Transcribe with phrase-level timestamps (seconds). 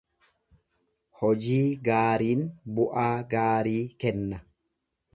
[1.19, 2.43] Hojii gaariin
[2.79, 4.45] bu’aa gaarii kenna.